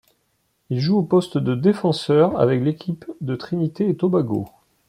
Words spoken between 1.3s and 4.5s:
de défenseur avec l'équipe de Trinité et Tobago.